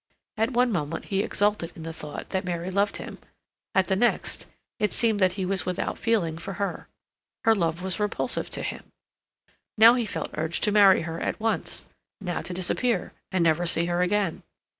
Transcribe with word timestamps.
At 0.35 0.49
one 0.53 0.71
moment 0.71 1.05
he 1.05 1.21
exulted 1.21 1.73
in 1.75 1.83
the 1.83 1.93
thought 1.93 2.29
that 2.31 2.43
Mary 2.43 2.71
loved 2.71 2.97
him; 2.97 3.19
at 3.75 3.85
the 3.85 3.95
next, 3.95 4.47
it 4.79 4.91
seemed 4.91 5.19
that 5.19 5.33
he 5.33 5.45
was 5.45 5.63
without 5.67 5.99
feeling 5.99 6.39
for 6.39 6.53
her; 6.53 6.87
her 7.45 7.53
love 7.53 7.83
was 7.83 7.99
repulsive 7.99 8.49
to 8.49 8.63
him. 8.63 8.91
Now 9.77 9.93
he 9.93 10.07
felt 10.07 10.33
urged 10.35 10.63
to 10.63 10.71
marry 10.71 11.03
her 11.03 11.19
at 11.21 11.39
once; 11.39 11.85
now 12.19 12.41
to 12.41 12.51
disappear 12.51 13.13
and 13.31 13.43
never 13.43 13.67
see 13.67 13.85
her 13.85 14.01
again. 14.01 14.41